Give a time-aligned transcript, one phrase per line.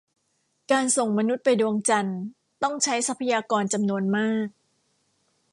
[0.71, 2.19] การส่งมนุษย์ไปดวงจันทร์
[2.63, 4.47] ต้องใช้ทรัพยากรจำนวนมาก